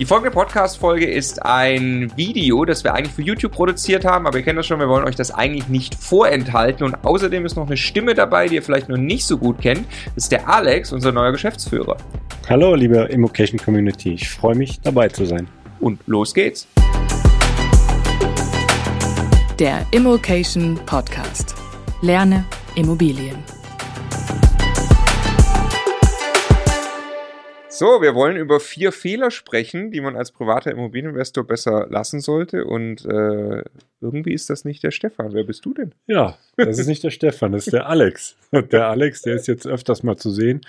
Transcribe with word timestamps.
Die 0.00 0.06
folgende 0.06 0.32
Podcast-Folge 0.32 1.06
ist 1.06 1.46
ein 1.46 2.10
Video, 2.16 2.64
das 2.64 2.82
wir 2.82 2.94
eigentlich 2.94 3.14
für 3.14 3.22
YouTube 3.22 3.52
produziert 3.52 4.04
haben, 4.04 4.26
aber 4.26 4.38
ihr 4.38 4.42
kennt 4.42 4.58
das 4.58 4.66
schon, 4.66 4.80
wir 4.80 4.88
wollen 4.88 5.04
euch 5.04 5.14
das 5.14 5.30
eigentlich 5.30 5.68
nicht 5.68 5.94
vorenthalten. 5.94 6.84
Und 6.84 6.96
außerdem 7.04 7.46
ist 7.46 7.54
noch 7.54 7.68
eine 7.68 7.76
Stimme 7.76 8.14
dabei, 8.14 8.48
die 8.48 8.56
ihr 8.56 8.62
vielleicht 8.64 8.88
noch 8.88 8.96
nicht 8.96 9.24
so 9.24 9.38
gut 9.38 9.60
kennt. 9.60 9.86
Das 10.16 10.24
ist 10.24 10.32
der 10.32 10.48
Alex, 10.48 10.90
unser 10.92 11.12
neuer 11.12 11.30
Geschäftsführer. 11.30 11.96
Hallo, 12.48 12.74
liebe 12.74 13.02
Immocation 13.02 13.56
Community. 13.60 14.14
Ich 14.14 14.28
freue 14.28 14.56
mich, 14.56 14.80
dabei 14.80 15.10
zu 15.10 15.26
sein. 15.26 15.46
Und 15.78 16.00
los 16.06 16.34
geht's. 16.34 16.66
Der 19.60 19.86
Immocation 19.92 20.74
Podcast. 20.86 21.54
Lerne 22.02 22.44
Immobilien. 22.74 23.53
So, 27.76 28.00
wir 28.00 28.14
wollen 28.14 28.36
über 28.36 28.60
vier 28.60 28.92
Fehler 28.92 29.32
sprechen, 29.32 29.90
die 29.90 30.00
man 30.00 30.14
als 30.14 30.30
privater 30.30 30.70
Immobilieninvestor 30.70 31.44
besser 31.44 31.88
lassen 31.90 32.20
sollte. 32.20 32.66
Und 32.66 33.04
äh, 33.04 33.64
irgendwie 34.00 34.32
ist 34.32 34.48
das 34.48 34.64
nicht 34.64 34.84
der 34.84 34.92
Stefan. 34.92 35.34
Wer 35.34 35.42
bist 35.42 35.64
du 35.64 35.74
denn? 35.74 35.92
Ja, 36.06 36.38
das 36.56 36.78
ist 36.78 36.86
nicht 36.86 37.02
der 37.02 37.10
Stefan, 37.10 37.50
das 37.50 37.66
ist 37.66 37.72
der 37.72 37.88
Alex. 37.88 38.36
Der 38.70 38.86
Alex, 38.86 39.22
der 39.22 39.34
ist 39.34 39.48
jetzt 39.48 39.66
öfters 39.66 40.04
mal 40.04 40.16
zu 40.16 40.30
sehen 40.30 40.60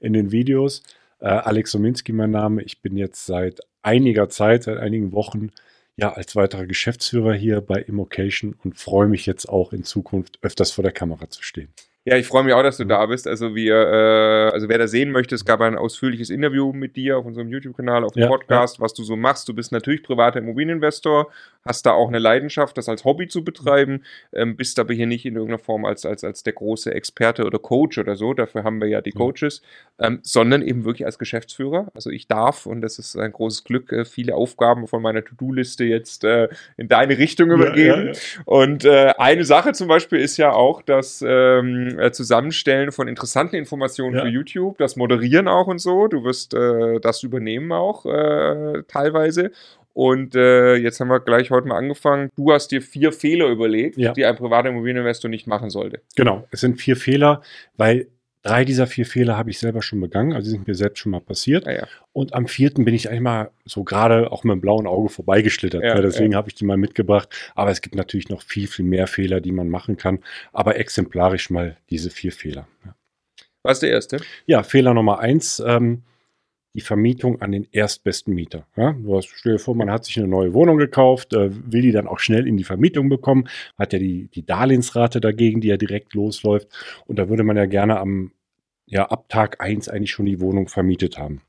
in 0.00 0.14
den 0.14 0.32
Videos. 0.32 0.82
Äh, 1.20 1.26
Alex 1.26 1.72
Sominski, 1.72 2.12
mein 2.12 2.30
Name. 2.30 2.62
Ich 2.62 2.80
bin 2.80 2.96
jetzt 2.96 3.26
seit 3.26 3.60
einiger 3.82 4.30
Zeit, 4.30 4.62
seit 4.62 4.78
einigen 4.78 5.12
Wochen, 5.12 5.50
ja, 5.96 6.14
als 6.14 6.34
weiterer 6.34 6.64
Geschäftsführer 6.64 7.34
hier 7.34 7.60
bei 7.60 7.82
Immocation 7.82 8.56
und 8.64 8.78
freue 8.78 9.08
mich 9.08 9.26
jetzt 9.26 9.50
auch 9.50 9.74
in 9.74 9.84
Zukunft 9.84 10.38
öfters 10.40 10.70
vor 10.70 10.82
der 10.82 10.92
Kamera 10.92 11.28
zu 11.28 11.42
stehen. 11.42 11.68
Ja, 12.06 12.18
ich 12.18 12.26
freue 12.26 12.44
mich 12.44 12.52
auch, 12.52 12.62
dass 12.62 12.76
du 12.76 12.84
da 12.84 13.06
bist. 13.06 13.26
Also 13.26 13.54
wir, 13.54 13.76
äh, 13.76 14.50
also 14.52 14.68
wer 14.68 14.76
da 14.76 14.86
sehen 14.86 15.10
möchte, 15.10 15.34
es 15.34 15.46
gab 15.46 15.62
ein 15.62 15.78
ausführliches 15.78 16.28
Interview 16.28 16.74
mit 16.74 16.96
dir 16.96 17.16
auf 17.16 17.24
unserem 17.24 17.48
YouTube-Kanal, 17.48 18.04
auf 18.04 18.12
dem 18.12 18.24
ja, 18.24 18.28
Podcast, 18.28 18.76
ja. 18.76 18.82
was 18.82 18.92
du 18.92 19.02
so 19.04 19.16
machst. 19.16 19.48
Du 19.48 19.54
bist 19.54 19.72
natürlich 19.72 20.02
privater 20.02 20.40
Immobilieninvestor, 20.40 21.30
hast 21.64 21.86
da 21.86 21.92
auch 21.92 22.08
eine 22.08 22.18
Leidenschaft, 22.18 22.76
das 22.76 22.90
als 22.90 23.06
Hobby 23.06 23.26
zu 23.26 23.42
betreiben, 23.42 24.02
ähm, 24.34 24.54
bist 24.54 24.78
aber 24.78 24.92
hier 24.92 25.06
nicht 25.06 25.24
in 25.24 25.36
irgendeiner 25.36 25.58
Form 25.58 25.86
als, 25.86 26.04
als, 26.04 26.24
als 26.24 26.42
der 26.42 26.52
große 26.52 26.92
Experte 26.92 27.46
oder 27.46 27.58
Coach 27.58 27.96
oder 27.96 28.16
so, 28.16 28.34
dafür 28.34 28.64
haben 28.64 28.82
wir 28.82 28.88
ja 28.88 29.00
die 29.00 29.12
Coaches, 29.12 29.62
ähm, 29.98 30.18
sondern 30.22 30.60
eben 30.60 30.84
wirklich 30.84 31.06
als 31.06 31.18
Geschäftsführer. 31.18 31.90
Also 31.94 32.10
ich 32.10 32.28
darf, 32.28 32.66
und 32.66 32.82
das 32.82 32.98
ist 32.98 33.16
ein 33.16 33.32
großes 33.32 33.64
Glück, 33.64 33.90
äh, 33.92 34.04
viele 34.04 34.34
Aufgaben 34.34 34.88
von 34.88 35.00
meiner 35.00 35.24
To-Do-Liste 35.24 35.84
jetzt 35.84 36.24
äh, 36.24 36.48
in 36.76 36.88
deine 36.88 37.16
Richtung 37.16 37.50
übergeben. 37.50 38.12
Ja, 38.12 38.42
und 38.44 38.84
äh, 38.84 39.14
eine 39.16 39.44
Sache 39.44 39.72
zum 39.72 39.88
Beispiel 39.88 40.18
ist 40.18 40.36
ja 40.36 40.52
auch, 40.52 40.82
dass 40.82 41.24
ähm, 41.26 41.93
äh, 41.98 42.12
Zusammenstellen 42.12 42.92
von 42.92 43.08
interessanten 43.08 43.56
Informationen 43.56 44.16
ja. 44.16 44.22
für 44.22 44.28
YouTube, 44.28 44.78
das 44.78 44.96
Moderieren 44.96 45.48
auch 45.48 45.66
und 45.66 45.78
so. 45.78 46.08
Du 46.08 46.24
wirst 46.24 46.54
äh, 46.54 47.00
das 47.00 47.22
übernehmen 47.22 47.72
auch 47.72 48.06
äh, 48.06 48.82
teilweise. 48.88 49.50
Und 49.94 50.34
äh, 50.34 50.74
jetzt 50.74 50.98
haben 50.98 51.08
wir 51.08 51.20
gleich 51.20 51.50
heute 51.50 51.68
mal 51.68 51.78
angefangen. 51.78 52.30
Du 52.36 52.52
hast 52.52 52.68
dir 52.72 52.82
vier 52.82 53.12
Fehler 53.12 53.46
überlegt, 53.46 53.96
ja. 53.96 54.12
die 54.12 54.24
ein 54.24 54.34
privater 54.34 54.68
Immobilieninvestor 54.68 55.30
nicht 55.30 55.46
machen 55.46 55.70
sollte. 55.70 56.00
Genau, 56.16 56.46
es 56.50 56.60
sind 56.60 56.80
vier 56.80 56.96
Fehler, 56.96 57.42
weil 57.76 58.08
Drei 58.44 58.66
dieser 58.66 58.86
vier 58.86 59.06
Fehler 59.06 59.38
habe 59.38 59.48
ich 59.48 59.58
selber 59.58 59.80
schon 59.80 60.02
begangen, 60.02 60.34
also 60.34 60.50
sind 60.50 60.68
mir 60.68 60.74
selbst 60.74 60.98
schon 60.98 61.12
mal 61.12 61.20
passiert. 61.20 61.66
Ah, 61.66 61.72
ja. 61.72 61.88
Und 62.12 62.34
am 62.34 62.46
vierten 62.46 62.84
bin 62.84 62.94
ich 62.94 63.08
einmal 63.08 63.50
so 63.64 63.84
gerade 63.84 64.30
auch 64.30 64.44
mit 64.44 64.52
dem 64.52 64.60
blauen 64.60 64.86
Auge 64.86 65.08
vorbeigeschlittert. 65.08 65.82
Ja, 65.82 65.98
deswegen 66.02 66.32
ja. 66.32 66.36
habe 66.38 66.50
ich 66.50 66.54
die 66.54 66.66
mal 66.66 66.76
mitgebracht. 66.76 67.30
Aber 67.54 67.70
es 67.70 67.80
gibt 67.80 67.94
natürlich 67.94 68.28
noch 68.28 68.42
viel, 68.42 68.66
viel 68.66 68.84
mehr 68.84 69.06
Fehler, 69.06 69.40
die 69.40 69.50
man 69.50 69.70
machen 69.70 69.96
kann. 69.96 70.18
Aber 70.52 70.76
exemplarisch 70.76 71.48
mal 71.48 71.78
diese 71.88 72.10
vier 72.10 72.32
Fehler. 72.32 72.68
Was 73.62 73.78
ist 73.78 73.82
der 73.82 73.90
erste? 73.90 74.18
Ja, 74.44 74.62
Fehler 74.62 74.92
Nummer 74.92 75.20
eins. 75.20 75.62
Ähm, 75.66 76.02
die 76.74 76.80
Vermietung 76.80 77.40
an 77.40 77.52
den 77.52 77.66
erstbesten 77.70 78.34
Mieter. 78.34 78.66
Ja, 78.76 78.92
du 78.92 79.16
hast, 79.16 79.28
stell 79.28 79.52
dir 79.52 79.58
vor, 79.58 79.76
man 79.76 79.90
hat 79.90 80.04
sich 80.04 80.18
eine 80.18 80.26
neue 80.26 80.52
Wohnung 80.54 80.76
gekauft, 80.76 81.32
äh, 81.32 81.50
will 81.72 81.82
die 81.82 81.92
dann 81.92 82.08
auch 82.08 82.18
schnell 82.18 82.48
in 82.48 82.56
die 82.56 82.64
Vermietung 82.64 83.08
bekommen, 83.08 83.48
hat 83.78 83.92
ja 83.92 84.00
die, 84.00 84.28
die 84.34 84.44
Darlehensrate 84.44 85.20
dagegen, 85.20 85.60
die 85.60 85.68
ja 85.68 85.76
direkt 85.76 86.14
losläuft. 86.14 86.68
Und 87.06 87.18
da 87.18 87.28
würde 87.28 87.44
man 87.44 87.56
ja 87.56 87.66
gerne 87.66 87.98
am, 87.98 88.32
ja, 88.86 89.06
ab 89.06 89.28
Tag 89.28 89.60
eins 89.60 89.88
eigentlich 89.88 90.10
schon 90.10 90.26
die 90.26 90.40
Wohnung 90.40 90.68
vermietet 90.68 91.18
haben. 91.18 91.42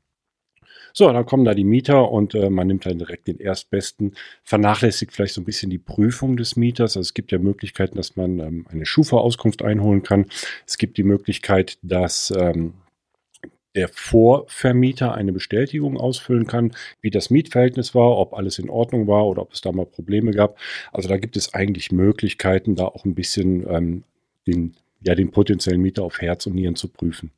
So, 0.98 1.12
dann 1.12 1.26
kommen 1.26 1.44
da 1.44 1.52
die 1.52 1.64
Mieter 1.64 2.10
und 2.10 2.34
äh, 2.34 2.48
man 2.48 2.68
nimmt 2.68 2.86
dann 2.86 2.98
direkt 2.98 3.28
den 3.28 3.38
Erstbesten, 3.38 4.14
vernachlässigt 4.44 5.12
vielleicht 5.12 5.34
so 5.34 5.42
ein 5.42 5.44
bisschen 5.44 5.68
die 5.68 5.76
Prüfung 5.76 6.38
des 6.38 6.56
Mieters. 6.56 6.96
Also 6.96 7.00
es 7.00 7.12
gibt 7.12 7.32
ja 7.32 7.38
Möglichkeiten, 7.38 7.96
dass 7.98 8.16
man 8.16 8.38
ähm, 8.38 8.66
eine 8.70 8.86
Schufa-Auskunft 8.86 9.62
einholen 9.62 10.02
kann. 10.02 10.24
Es 10.66 10.78
gibt 10.78 10.96
die 10.96 11.02
Möglichkeit, 11.02 11.78
dass 11.82 12.32
ähm, 12.34 12.72
der 13.74 13.88
Vorvermieter 13.88 15.14
eine 15.14 15.32
Bestätigung 15.32 15.98
ausfüllen 15.98 16.46
kann, 16.46 16.72
wie 17.02 17.10
das 17.10 17.28
Mietverhältnis 17.28 17.94
war, 17.94 18.16
ob 18.16 18.32
alles 18.32 18.58
in 18.58 18.70
Ordnung 18.70 19.06
war 19.06 19.26
oder 19.26 19.42
ob 19.42 19.52
es 19.52 19.60
da 19.60 19.70
mal 19.72 19.84
Probleme 19.84 20.30
gab. 20.30 20.58
Also 20.94 21.10
da 21.10 21.18
gibt 21.18 21.36
es 21.36 21.52
eigentlich 21.52 21.92
Möglichkeiten, 21.92 22.74
da 22.74 22.86
auch 22.86 23.04
ein 23.04 23.14
bisschen 23.14 23.68
ähm, 23.68 24.04
den, 24.46 24.74
ja, 25.06 25.14
den 25.14 25.30
potenziellen 25.30 25.80
Mieter 25.80 26.02
auf 26.02 26.20
Herz 26.20 26.46
und 26.46 26.54
Nieren 26.54 26.76
zu 26.76 26.88
prüfen. 26.88 27.30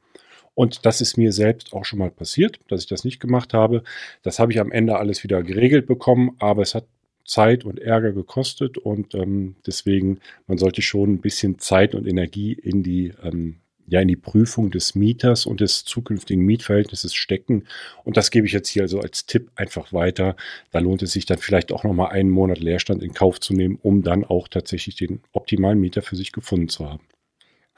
Und 0.54 0.84
das 0.86 1.00
ist 1.00 1.16
mir 1.16 1.32
selbst 1.32 1.72
auch 1.72 1.84
schon 1.84 2.00
mal 2.00 2.10
passiert, 2.10 2.58
dass 2.68 2.80
ich 2.80 2.88
das 2.88 3.04
nicht 3.04 3.20
gemacht 3.20 3.54
habe. 3.54 3.84
Das 4.22 4.40
habe 4.40 4.50
ich 4.50 4.58
am 4.58 4.72
Ende 4.72 4.96
alles 4.96 5.22
wieder 5.22 5.42
geregelt 5.42 5.86
bekommen, 5.86 6.34
aber 6.40 6.62
es 6.62 6.74
hat 6.74 6.86
Zeit 7.24 7.64
und 7.64 7.78
Ärger 7.78 8.12
gekostet 8.12 8.78
und 8.78 9.14
ähm, 9.14 9.54
deswegen, 9.66 10.18
man 10.46 10.58
sollte 10.58 10.82
schon 10.82 11.12
ein 11.12 11.20
bisschen 11.20 11.58
Zeit 11.58 11.94
und 11.94 12.06
Energie 12.08 12.54
in 12.54 12.82
die 12.82 13.12
ähm, 13.22 13.56
ja 13.86 14.00
in 14.00 14.08
die 14.08 14.16
Prüfung 14.16 14.70
des 14.70 14.94
Mieters 14.94 15.46
und 15.46 15.60
des 15.60 15.84
zukünftigen 15.84 16.44
Mietverhältnisses 16.44 17.14
stecken. 17.14 17.64
Und 18.04 18.16
das 18.16 18.30
gebe 18.30 18.46
ich 18.46 18.52
jetzt 18.52 18.68
hier 18.68 18.82
also 18.82 19.00
als 19.00 19.26
Tipp 19.26 19.50
einfach 19.54 19.92
weiter. 19.92 20.36
Da 20.72 20.78
lohnt 20.78 21.02
es 21.02 21.12
sich 21.12 21.26
dann 21.26 21.38
vielleicht 21.38 21.72
auch 21.72 21.84
nochmal 21.84 22.10
einen 22.10 22.30
Monat 22.30 22.58
Leerstand 22.58 23.02
in 23.02 23.14
Kauf 23.14 23.40
zu 23.40 23.54
nehmen, 23.54 23.78
um 23.80 24.02
dann 24.02 24.24
auch 24.24 24.48
tatsächlich 24.48 24.96
den 24.96 25.20
optimalen 25.32 25.80
Mieter 25.80 26.02
für 26.02 26.16
sich 26.16 26.32
gefunden 26.32 26.68
zu 26.68 26.88
haben. 26.88 27.00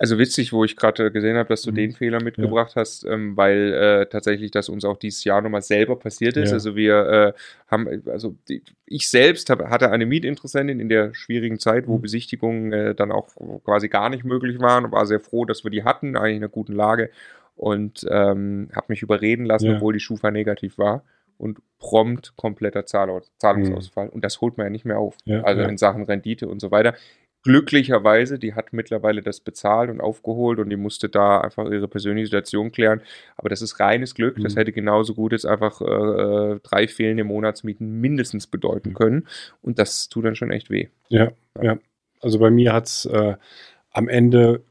Also 0.01 0.19
witzig, 0.19 0.55
wo 0.55 0.65
ich 0.65 0.77
gerade 0.77 1.13
gesehen 1.13 1.37
habe, 1.37 1.51
dass 1.51 1.61
du 1.61 1.73
mhm. 1.73 1.75
den 1.75 1.93
Fehler 1.93 2.23
mitgebracht 2.23 2.73
ja. 2.75 2.81
hast, 2.81 3.05
ähm, 3.05 3.37
weil 3.37 3.75
äh, 3.75 4.07
tatsächlich 4.07 4.51
das 4.51 4.71
uns 4.71 4.87
auch 4.87 4.97
dieses 4.97 5.25
Jahr 5.25 5.43
nochmal 5.43 5.61
selber 5.61 5.95
passiert 5.97 6.39
ist. 6.39 6.49
Ja. 6.49 6.55
Also 6.55 6.75
wir 6.75 6.95
äh, 7.07 7.33
haben, 7.71 8.03
also 8.07 8.35
die, 8.49 8.63
ich 8.87 9.11
selbst 9.11 9.51
hab, 9.51 9.61
hatte 9.69 9.91
eine 9.91 10.07
Mietinteressentin 10.07 10.81
in 10.81 10.89
der 10.89 11.13
schwierigen 11.13 11.59
Zeit, 11.59 11.87
wo 11.87 11.99
mhm. 11.99 12.01
Besichtigungen 12.01 12.73
äh, 12.73 12.95
dann 12.95 13.13
auch 13.13 13.29
quasi 13.63 13.91
gar 13.91 14.09
nicht 14.09 14.25
möglich 14.25 14.59
waren 14.59 14.87
und 14.87 14.93
war 14.93 15.05
sehr 15.05 15.21
froh, 15.21 15.45
dass 15.45 15.65
wir 15.65 15.71
die 15.71 15.85
hatten, 15.85 16.17
eigentlich 16.17 16.37
in 16.37 16.45
einer 16.45 16.49
guten 16.49 16.73
Lage 16.73 17.11
und 17.55 18.07
ähm, 18.11 18.71
habe 18.75 18.87
mich 18.89 19.03
überreden 19.03 19.45
lassen, 19.45 19.67
ja. 19.67 19.75
obwohl 19.75 19.93
die 19.93 20.01
Schufa 20.01 20.31
negativ 20.31 20.79
war 20.79 21.05
und 21.37 21.59
prompt 21.79 22.33
kompletter 22.37 22.87
Zahlungsausfall. 22.87 24.07
Mhm. 24.07 24.13
Und 24.13 24.25
das 24.25 24.41
holt 24.41 24.57
man 24.57 24.65
ja 24.65 24.71
nicht 24.71 24.87
mehr 24.87 24.99
auf. 24.99 25.19
Ja, 25.27 25.43
also 25.43 25.61
ja. 25.61 25.69
in 25.69 25.77
Sachen 25.77 26.05
Rendite 26.05 26.49
und 26.49 26.61
so 26.61 26.71
weiter 26.71 26.95
glücklicherweise, 27.43 28.39
die 28.39 28.55
hat 28.55 28.73
mittlerweile 28.73 29.23
das 29.23 29.41
bezahlt 29.41 29.91
und 29.91 30.01
aufgeholt 30.01 30.59
und 30.59 30.71
die 30.71 30.77
musste 30.77 31.09
da 31.09 31.41
einfach 31.41 31.71
ihre 31.71 31.89
persönliche 31.89 32.27
Situation 32.27 32.73
klären. 32.73 33.01
Aber 33.37 33.49
das 33.49 33.63
ist 33.63 33.81
reines 33.81 34.15
Glück. 34.15 34.39
Mhm. 34.39 34.43
Das 34.43 34.57
hätte 34.57 34.73
genauso 34.73 35.15
gut 35.15 35.33
jetzt 35.33 35.47
einfach 35.47 35.81
äh, 35.81 36.61
drei 36.63 36.87
fehlende 36.89 37.25
Monatsmieten 37.25 38.01
mindestens 38.01 38.47
bedeuten 38.47 38.95
können. 38.95 39.27
Und 39.63 39.79
das 39.79 40.09
tut 40.09 40.25
dann 40.25 40.37
schon 40.37 40.51
echt 40.51 40.71
weh. 40.71 40.89
Ja, 41.09 41.31
ja. 41.57 41.63
ja. 41.63 41.79
Also 42.21 42.39
bei 42.39 42.51
mir 42.51 42.73
hat 42.73 42.87
es 42.87 43.07
äh, 43.07 43.37
am 43.93 44.09
Ende 44.09 44.63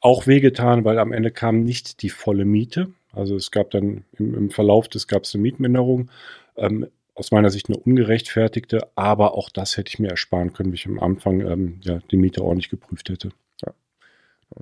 auch 0.00 0.26
wehgetan, 0.26 0.84
weil 0.84 0.98
am 0.98 1.12
Ende 1.12 1.30
kam 1.30 1.62
nicht 1.64 2.02
die 2.02 2.10
volle 2.10 2.44
Miete. 2.44 2.88
Also 3.12 3.36
es 3.36 3.50
gab 3.50 3.70
dann 3.70 4.04
im, 4.12 4.34
im 4.34 4.50
Verlauf 4.50 4.88
des 4.88 5.08
gab 5.08 5.24
es 5.24 5.34
eine 5.34 5.42
Mietminderung. 5.42 6.10
Ähm, 6.56 6.86
aus 7.18 7.32
meiner 7.32 7.50
Sicht 7.50 7.68
eine 7.68 7.78
ungerechtfertigte, 7.78 8.88
aber 8.94 9.34
auch 9.34 9.50
das 9.50 9.76
hätte 9.76 9.88
ich 9.88 9.98
mir 9.98 10.08
ersparen 10.08 10.52
können, 10.52 10.70
wie 10.72 10.76
ich 10.76 10.86
am 10.86 11.00
Anfang 11.00 11.40
ähm, 11.40 11.80
ja, 11.82 11.98
die 12.10 12.16
Miete 12.16 12.44
ordentlich 12.44 12.70
geprüft 12.70 13.08
hätte. 13.08 13.30
Ja. 13.64 13.72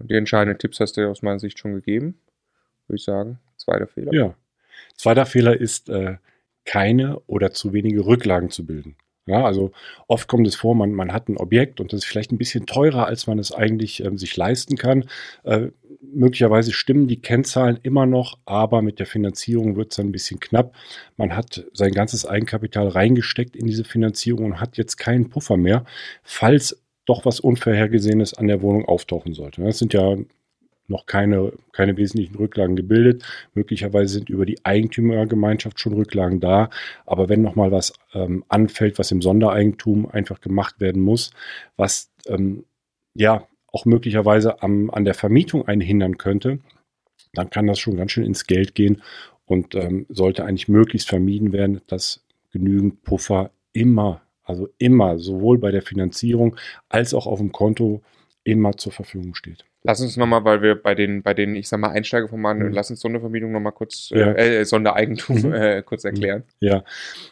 Die 0.05 0.15
entscheidenden 0.15 0.59
Tipps 0.59 0.81
hast 0.81 0.97
du 0.97 1.09
aus 1.09 1.23
meiner 1.23 1.39
Sicht 1.39 1.59
schon 1.59 1.75
gegeben, 1.75 2.19
würde 2.87 2.97
ich 2.97 3.05
sagen. 3.05 3.39
Zweiter 3.57 3.87
Fehler. 3.87 4.13
Ja. 4.15 4.35
Zweiter 4.97 5.27
Fehler 5.27 5.59
ist, 5.59 5.89
äh, 5.91 6.17
keine 6.65 7.21
oder 7.27 7.53
zu 7.53 7.73
wenige 7.73 8.05
Rücklagen 8.05 8.51
zu 8.51 8.67
bilden. 8.67 8.97
Ja, 9.27 9.45
also 9.45 9.73
oft 10.07 10.29
kommt 10.29 10.47
es 10.47 10.55
vor, 10.55 10.75
man, 10.77 10.93
man 10.93 11.13
hat 11.13 11.29
ein 11.29 11.37
Objekt 11.37 11.81
und 11.81 11.93
das 11.93 11.99
ist 11.99 12.05
vielleicht 12.05 12.31
ein 12.31 12.39
bisschen 12.39 12.67
teurer, 12.67 13.07
als 13.07 13.27
man 13.27 13.39
es 13.41 13.51
eigentlich 13.51 14.05
ähm, 14.05 14.19
sich 14.19 14.37
leisten 14.37 14.77
kann. 14.77 15.09
Äh, 15.43 15.69
möglicherweise 16.01 16.73
stimmen 16.73 17.09
die 17.09 17.21
Kennzahlen 17.21 17.79
immer 17.83 18.07
noch, 18.07 18.39
aber 18.45 18.83
mit 18.83 18.99
der 18.99 19.07
Finanzierung 19.07 19.77
wird 19.77 19.93
es 19.93 19.97
dann 19.97 20.09
ein 20.09 20.13
bisschen 20.13 20.41
knapp. 20.41 20.75
Man 21.17 21.37
hat 21.37 21.65
sein 21.73 21.93
ganzes 21.93 22.27
Eigenkapital 22.27 22.89
reingesteckt 22.89 23.57
in 23.57 23.67
diese 23.67 23.85
Finanzierung 23.85 24.47
und 24.47 24.61
hat 24.61 24.77
jetzt 24.77 24.97
keinen 24.97 25.29
Puffer 25.29 25.57
mehr, 25.57 25.85
falls 26.23 26.83
doch 27.07 27.25
was 27.25 27.41
Unvorhergesehenes 27.41 28.35
an 28.35 28.49
der 28.49 28.63
Wohnung 28.63 28.85
auftauchen 28.85 29.33
sollte. 29.33 29.63
Das 29.63 29.79
sind 29.79 29.95
ja 29.95 30.17
noch 30.89 31.07
keine, 31.07 31.53
keine 31.73 31.97
wesentlichen 31.97 32.37
Rücklagen 32.37 32.77
gebildet. 32.77 33.25
Möglicherweise 33.55 34.15
sind 34.15 34.31
über 34.31 34.47
die 34.47 34.65
Eigentümergemeinschaft 34.65 35.81
schon 35.81 35.95
Rücklagen 35.95 36.41
da. 36.41 36.71
Aber 37.07 37.29
wenn 37.29 37.43
nochmal 37.43 37.73
was 37.73 37.93
ähm, 38.15 38.45
anfällt, 38.49 38.99
was 38.99 39.11
im 39.11 39.23
Sondereigentum 39.23 40.09
einfach 40.09 40.41
gemacht 40.41 40.81
werden 40.81 41.03
muss, 41.03 41.31
was 41.77 42.11
ähm, 42.27 42.65
ja 43.15 43.47
auch 43.77 43.85
möglicherweise 43.85 44.63
am, 44.63 44.89
an 44.91 45.05
der 45.05 45.13
Vermietung 45.13 45.69
einen 45.69 45.83
hindern 45.83 46.17
könnte, 46.17 46.61
dann 47.35 47.51
kann 47.51 47.67
das 47.67 47.79
schon 47.79 47.97
ganz 47.97 48.13
schön 48.13 48.25
ins 48.25 48.47
Geld 48.47 48.75
gehen. 48.75 49.03
und 49.45 49.75
ähm, 49.75 50.07
sollte 50.09 50.45
eigentlich 50.45 50.69
möglichst 50.69 51.09
vermieden 51.09 51.53
werden, 51.53 51.83
dass 51.87 52.25
genügend 52.53 53.05
Puffer 53.05 53.51
immer, 53.73 54.23
also 54.43 54.69
immer, 54.79 55.19
sowohl 55.19 55.59
bei 55.59 55.71
der 55.71 55.83
Finanzierung 55.83 56.57
als 56.89 57.15
auch 57.15 57.27
auf 57.27 57.39
dem 57.39 57.53
Konto 57.53 58.03
immer 58.45 58.77
zur 58.77 58.93
Verfügung 58.93 59.35
steht. 59.35 59.65
Lass 59.85 60.01
uns 60.01 60.17
nochmal, 60.17 60.45
weil 60.45 60.63
wir 60.63 60.75
bei 60.75 60.95
den, 60.97 61.23
bei 61.23 61.35
den, 61.35 61.55
ich 61.55 61.69
sag 61.69 61.79
mal, 61.79 61.91
Einsteigerformaten, 61.91 62.67
mhm. 62.67 62.73
lass 62.73 62.91
uns 62.91 63.01
Sondervermietung 63.01 63.53
nochmal 63.53 63.73
kurz, 63.73 64.11
ja. 64.11 64.33
äh, 64.33 64.65
Sondereigentum 64.65 65.43
mhm. 65.43 65.53
äh, 65.53 65.83
kurz 65.83 66.05
erklären. 66.05 66.43
Ja, 66.59 66.83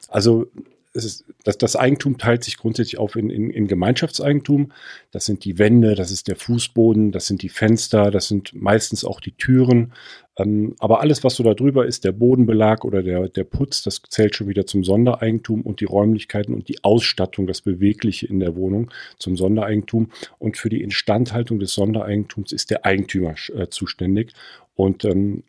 also 0.09 0.47
ist, 0.95 1.25
das, 1.43 1.59
das, 1.59 1.75
Eigentum 1.75 2.19
teilt 2.19 2.45
sich 2.45 2.57
grundsätzlich 2.57 2.99
auf 2.99 3.17
in, 3.17 3.29
in, 3.29 3.51
in, 3.51 3.67
Gemeinschaftseigentum. 3.67 4.71
Das 5.11 5.25
sind 5.25 5.45
die 5.45 5.59
Wände, 5.59 5.97
das 5.97 6.13
ist 6.13 6.29
der 6.29 6.37
Fußboden, 6.37 7.11
das 7.11 7.27
sind 7.27 7.43
die 7.43 7.49
Fenster, 7.49 8.13
das 8.13 8.29
sind 8.29 8.55
meistens 8.55 9.05
auch 9.05 9.21
die 9.21 9.33
Türen. 9.33 9.93
Ähm, 10.39 10.77
aber 10.79 11.01
alles, 11.01 11.25
was 11.25 11.35
so 11.35 11.43
da 11.43 11.55
drüber 11.55 11.85
ist, 11.85 12.05
der 12.05 12.13
Bodenbelag 12.13 12.85
oder 12.85 13.03
der, 13.03 13.29
der 13.29 13.43
Putz, 13.43 13.83
das 13.83 14.03
zählt 14.09 14.37
schon 14.37 14.47
wieder 14.47 14.67
zum 14.67 14.85
Sondereigentum 14.85 15.63
und 15.63 15.81
die 15.81 15.85
Räumlichkeiten 15.85 16.55
und 16.55 16.69
die 16.69 16.85
Ausstattung, 16.85 17.49
das 17.49 17.61
Bewegliche 17.61 18.27
in 18.27 18.39
der 18.39 18.55
Wohnung 18.55 18.93
zum 19.19 19.37
Sondereigentum. 19.37 20.11
Und 20.39 20.57
für 20.57 20.69
die 20.69 20.83
Instandhaltung 20.83 21.59
des 21.59 21.75
Sondereigentums 21.75 22.53
ist 22.53 22.71
der 22.71 22.85
Eigentümer 22.85 23.35
äh, 23.53 23.67
zuständig. 23.69 24.33
Und 24.77 25.05
ähm, 25.05 25.43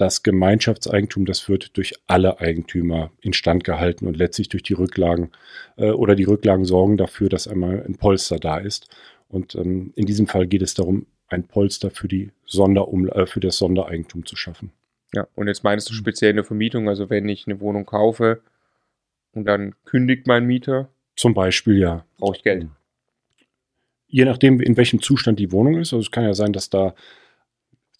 das 0.00 0.22
Gemeinschaftseigentum, 0.22 1.26
das 1.26 1.48
wird 1.48 1.76
durch 1.76 1.94
alle 2.06 2.40
Eigentümer 2.40 3.10
instand 3.20 3.64
gehalten 3.64 4.06
und 4.06 4.16
letztlich 4.16 4.48
durch 4.48 4.62
die 4.62 4.72
Rücklagen 4.72 5.30
äh, 5.76 5.90
oder 5.90 6.14
die 6.14 6.24
Rücklagen 6.24 6.64
sorgen 6.64 6.96
dafür, 6.96 7.28
dass 7.28 7.46
einmal 7.46 7.84
ein 7.86 7.96
Polster 7.96 8.38
da 8.38 8.58
ist. 8.58 8.88
Und 9.28 9.54
ähm, 9.54 9.92
in 9.96 10.06
diesem 10.06 10.26
Fall 10.26 10.46
geht 10.46 10.62
es 10.62 10.74
darum, 10.74 11.06
ein 11.28 11.44
Polster 11.46 11.90
für, 11.90 12.08
die 12.08 12.30
Sonderum 12.46 13.08
äh, 13.08 13.26
für 13.26 13.40
das 13.40 13.58
Sondereigentum 13.58 14.26
zu 14.26 14.36
schaffen. 14.36 14.72
Ja, 15.14 15.26
und 15.34 15.48
jetzt 15.48 15.64
meinst 15.64 15.90
du 15.90 15.94
speziell 15.94 16.30
eine 16.30 16.44
Vermietung, 16.44 16.88
also 16.88 17.10
wenn 17.10 17.28
ich 17.28 17.46
eine 17.46 17.60
Wohnung 17.60 17.84
kaufe 17.84 18.40
und 19.32 19.44
dann 19.44 19.74
kündigt 19.84 20.26
mein 20.26 20.46
Mieter? 20.46 20.88
Zum 21.16 21.34
Beispiel, 21.34 21.78
ja. 21.78 22.04
Brauche 22.18 22.36
ich 22.36 22.42
Geld? 22.42 22.66
Je 24.06 24.24
nachdem, 24.24 24.60
in 24.60 24.76
welchem 24.76 25.02
Zustand 25.02 25.38
die 25.38 25.52
Wohnung 25.52 25.74
ist. 25.78 25.92
Also 25.92 26.00
es 26.00 26.10
kann 26.10 26.24
ja 26.24 26.34
sein, 26.34 26.52
dass 26.52 26.70
da 26.70 26.94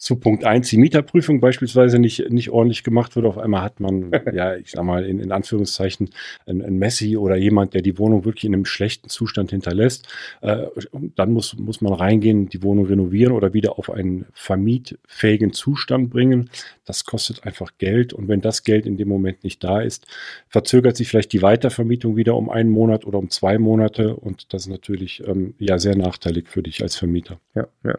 zu 0.01 0.17
Punkt 0.17 0.45
1 0.45 0.71
die 0.71 0.79
Mieterprüfung 0.79 1.41
beispielsweise 1.41 1.99
nicht, 1.99 2.31
nicht 2.31 2.49
ordentlich 2.49 2.85
gemacht 2.85 3.17
wird. 3.17 3.27
Auf 3.27 3.37
einmal 3.37 3.61
hat 3.61 3.81
man, 3.81 4.11
ja, 4.33 4.57
ich 4.57 4.71
sag 4.71 4.83
mal, 4.83 5.05
in, 5.05 5.21
in 5.21 5.31
Anführungszeichen 5.31 6.09
ein, 6.47 6.63
ein 6.63 6.79
Messi 6.79 7.19
oder 7.19 7.37
jemand, 7.37 7.75
der 7.75 7.83
die 7.83 7.99
Wohnung 7.99 8.25
wirklich 8.25 8.45
in 8.45 8.55
einem 8.55 8.65
schlechten 8.65 9.11
Zustand 9.11 9.51
hinterlässt. 9.51 10.09
Äh, 10.41 10.69
dann 11.17 11.33
muss, 11.33 11.55
muss 11.59 11.83
man 11.83 11.93
reingehen, 11.93 12.49
die 12.49 12.63
Wohnung 12.63 12.87
renovieren 12.87 13.35
oder 13.35 13.53
wieder 13.53 13.79
auf 13.79 13.91
einen 13.91 14.25
vermietfähigen 14.33 15.53
Zustand 15.53 16.09
bringen. 16.09 16.49
Das 16.87 17.05
kostet 17.05 17.45
einfach 17.45 17.73
Geld. 17.77 18.15
Und 18.15 18.27
wenn 18.27 18.41
das 18.41 18.65
Geld 18.65 18.87
in 18.87 18.97
dem 18.97 19.09
Moment 19.09 19.45
nicht 19.45 19.63
da 19.63 19.83
ist, 19.83 20.07
verzögert 20.49 20.97
sich 20.97 21.09
vielleicht 21.09 21.35
die 21.35 21.43
Weitervermietung 21.43 22.17
wieder 22.17 22.37
um 22.37 22.49
einen 22.49 22.71
Monat 22.71 23.05
oder 23.05 23.19
um 23.19 23.29
zwei 23.29 23.59
Monate. 23.59 24.17
Und 24.17 24.55
das 24.55 24.63
ist 24.63 24.71
natürlich 24.71 25.23
ähm, 25.27 25.53
ja 25.59 25.79
sehr 25.79 25.95
nachteilig 25.95 26.49
für 26.49 26.63
dich 26.63 26.83
als 26.83 26.97
Vermieter. 26.97 27.39
Ja, 27.55 27.69
ja. 27.85 27.99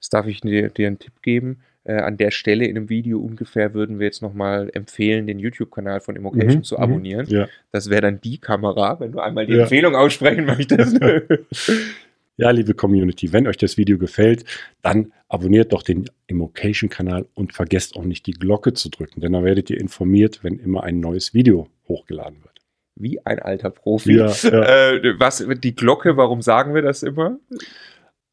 Das 0.00 0.08
darf 0.08 0.26
ich 0.26 0.40
dir, 0.40 0.70
dir 0.70 0.86
einen 0.86 0.98
Tipp 0.98 1.22
geben. 1.22 1.60
Äh, 1.84 1.94
an 1.94 2.16
der 2.16 2.30
Stelle 2.30 2.66
in 2.66 2.76
einem 2.76 2.88
Video 2.88 3.20
ungefähr 3.20 3.72
würden 3.74 3.98
wir 3.98 4.06
jetzt 4.06 4.22
nochmal 4.22 4.70
empfehlen, 4.74 5.26
den 5.26 5.38
YouTube-Kanal 5.38 6.00
von 6.00 6.16
Immocation 6.16 6.58
mhm, 6.58 6.64
zu 6.64 6.76
mhm. 6.76 6.82
abonnieren. 6.82 7.26
Ja. 7.28 7.48
Das 7.72 7.88
wäre 7.88 8.02
dann 8.02 8.20
die 8.20 8.38
Kamera, 8.38 9.00
wenn 9.00 9.12
du 9.12 9.20
einmal 9.20 9.46
die 9.46 9.54
ja. 9.54 9.62
Empfehlung 9.62 9.94
aussprechen 9.94 10.44
möchtest. 10.44 10.98
ja, 12.36 12.50
liebe 12.50 12.74
Community, 12.74 13.32
wenn 13.32 13.46
euch 13.46 13.56
das 13.56 13.76
Video 13.76 13.98
gefällt, 13.98 14.44
dann 14.82 15.12
abonniert 15.28 15.72
doch 15.72 15.82
den 15.82 16.04
Immocation-Kanal 16.26 17.26
und 17.34 17.54
vergesst 17.54 17.96
auch 17.96 18.04
nicht 18.04 18.26
die 18.26 18.32
Glocke 18.32 18.74
zu 18.74 18.90
drücken, 18.90 19.20
denn 19.20 19.32
dann 19.32 19.44
werdet 19.44 19.70
ihr 19.70 19.80
informiert, 19.80 20.40
wenn 20.42 20.58
immer 20.58 20.82
ein 20.82 21.00
neues 21.00 21.32
Video 21.32 21.68
hochgeladen 21.88 22.42
wird. 22.42 22.58
Wie 22.96 23.24
ein 23.24 23.38
alter 23.38 23.70
Profi. 23.70 24.16
Ja, 24.16 24.30
ja. 24.42 24.92
Äh, 24.92 25.18
was 25.18 25.46
die 25.62 25.74
Glocke, 25.74 26.16
warum 26.16 26.42
sagen 26.42 26.74
wir 26.74 26.82
das 26.82 27.02
immer? 27.02 27.38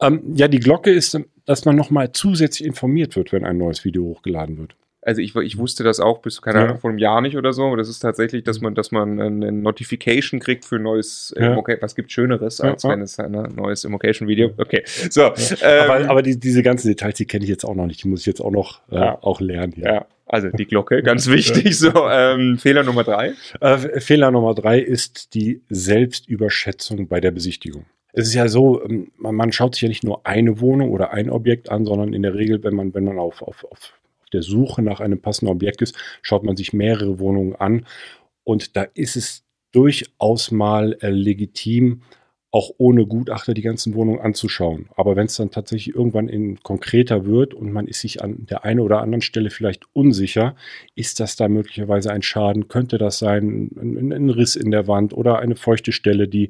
Ähm, 0.02 0.34
ja, 0.36 0.48
die 0.48 0.60
Glocke 0.60 0.92
ist, 0.92 1.18
dass 1.48 1.66
man 1.66 1.76
nochmal 1.76 2.12
zusätzlich 2.12 2.68
informiert 2.68 3.16
wird, 3.16 3.32
wenn 3.32 3.44
ein 3.44 3.58
neues 3.58 3.84
Video 3.84 4.04
hochgeladen 4.04 4.60
wird. 4.60 4.76
Also 5.02 5.22
ich, 5.22 5.34
ich 5.38 5.58
wusste 5.58 5.86
das 5.86 6.02
auch 6.02 6.20
bis, 6.20 6.42
keine 6.42 6.60
Ahnung, 6.60 6.76
ja. 6.76 6.78
vor 6.80 6.90
einem 6.90 7.00
Jahr 7.00 7.22
nicht 7.22 7.38
oder 7.38 7.54
so. 7.54 7.74
Das 7.78 7.88
ist 7.88 8.00
tatsächlich, 8.00 8.44
dass 8.44 8.60
man, 8.60 8.76
dass 8.76 8.92
man 8.92 9.22
eine 9.22 9.54
Notification 9.54 10.42
kriegt 10.42 10.66
für 10.66 10.76
ein 10.76 10.84
neues 10.84 11.34
ja. 11.38 11.54
Immocation. 11.54 11.82
Was 11.82 11.96
gibt 11.96 12.12
Schöneres, 12.12 12.60
als 12.60 12.84
ja, 12.84 12.90
wenn 12.90 13.02
es 13.02 13.18
ein 13.18 13.32
ne, 13.32 13.48
neues 13.56 13.86
Immocation-Video? 13.86 14.52
Okay. 14.58 14.84
So. 14.86 15.32
Ähm, 15.62 15.90
aber, 15.90 16.10
aber 16.10 16.22
die, 16.22 16.38
diese 16.38 16.62
ganzen 16.62 16.90
Details, 16.90 17.16
die 17.16 17.26
kenne 17.26 17.46
ich 17.46 17.50
jetzt 17.50 17.64
auch 17.64 17.76
noch 17.76 17.86
nicht. 17.86 18.04
Die 18.04 18.10
muss 18.10 18.22
ich 18.22 18.26
jetzt 18.26 18.42
auch 18.42 18.52
noch 18.52 18.82
äh, 18.92 18.98
auch 18.98 19.40
lernen. 19.40 19.76
Ja. 19.78 20.08
Also 20.26 20.50
die 20.50 20.66
Glocke, 20.66 21.02
ganz 21.04 21.30
wichtig. 21.30 21.78
So, 21.80 22.10
ähm, 22.10 22.58
Fehler 22.58 22.84
Nummer 22.84 23.06
drei. 23.06 23.34
Äh, 23.62 24.02
Fehler 24.02 24.30
Nummer 24.30 24.56
drei 24.56 24.80
ist 24.80 25.34
die 25.36 25.62
Selbstüberschätzung 25.70 27.08
bei 27.08 27.22
der 27.22 27.32
Besichtigung 27.32 27.86
es 28.18 28.30
ist 28.30 28.34
ja 28.34 28.48
so, 28.48 28.84
ähm, 28.84 29.12
man, 29.18 29.52
schaut 29.52 29.76
sich 29.76 29.84
ja 29.84 29.90
nicht 29.90 30.04
nur 30.04 30.26
eine 30.26 30.60
Wohnung 30.60 30.90
oder 30.90 31.14
ein 31.14 31.30
Objekt 31.30 31.70
an, 31.70 31.86
sondern 31.86 32.14
in 32.14 32.24
der 32.24 32.34
Regel, 32.34 32.64
wenn 32.64 32.74
man, 32.74 32.94
wenn 32.96 33.04
man 33.04 33.20
auf, 33.20 33.44
auf, 33.44 33.64
auf 33.70 33.94
der 34.34 34.42
Suche 34.42 34.82
nach 34.82 35.00
einem 35.00 35.22
passenden 35.22 35.52
Objekt 35.52 35.84
ist, 35.84 35.96
schaut 36.24 36.44
man 36.44 36.58
sich 36.58 36.74
mehrere 36.74 37.20
Wohnungen 37.20 37.56
an. 37.56 37.86
Und 38.44 38.76
da 38.76 38.88
ist 38.96 39.18
es 39.18 39.44
durchaus 39.72 40.50
mal 40.50 40.98
äh, 41.02 41.10
legitim, 41.10 42.02
auch 42.50 42.72
ohne 42.80 43.06
Gutachter 43.06 43.54
die 43.54 43.62
ganzen 43.62 43.94
Wohnungen 43.94 44.20
anzuschauen. 44.20 44.90
Aber 44.96 45.16
wenn 45.16 45.28
es 45.28 45.36
dann 45.36 45.52
tatsächlich 45.52 45.94
irgendwann 45.94 46.28
in 46.28 46.60
konkreter 46.64 47.28
wird 47.28 47.54
und 47.54 47.72
man 47.72 47.88
ist 47.88 48.02
sich 48.02 48.24
an 48.24 48.48
der 48.48 48.66
einen 48.66 48.80
oder 48.80 49.02
anderen 49.02 49.22
Stelle 49.22 49.52
vielleicht 49.52 49.86
unsicher, 49.94 50.56
ist 50.96 51.20
das 51.20 51.36
da 51.36 51.50
möglicherweise 51.50 52.12
ein 52.12 52.24
Schaden? 52.24 52.68
Könnte 52.68 52.98
das 52.98 53.20
sein, 53.20 53.70
ein, 53.80 54.12
ein 54.12 54.30
Riss 54.32 54.56
in 54.56 54.72
der 54.72 54.88
Wand 54.88 55.14
oder 55.14 55.38
eine 55.38 55.56
feuchte 55.56 55.92
Stelle, 55.92 56.28
die 56.28 56.50